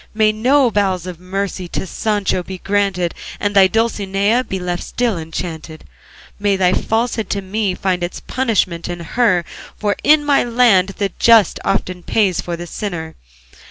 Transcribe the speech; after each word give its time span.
May 0.15 0.31
no 0.31 0.71
bowels 0.71 1.05
of 1.05 1.19
mercy 1.19 1.67
To 1.67 1.85
Sancho 1.85 2.41
be 2.41 2.57
granted, 2.57 3.13
And 3.39 3.55
thy 3.55 3.67
Dulcinea 3.67 4.43
Be 4.43 4.57
left 4.59 4.81
still 4.81 5.15
enchanted, 5.15 5.83
May 6.39 6.55
thy 6.55 6.73
falsehood 6.73 7.29
to 7.29 7.41
me 7.43 7.75
Find 7.75 8.01
its 8.03 8.19
punishment 8.19 8.89
in 8.89 9.01
her, 9.01 9.45
For 9.77 9.95
in 10.03 10.25
my 10.25 10.43
land 10.43 10.95
the 10.97 11.11
just 11.19 11.59
Often 11.63 12.01
pays 12.01 12.41
for 12.41 12.57
the 12.57 12.65
sinner. 12.65 13.13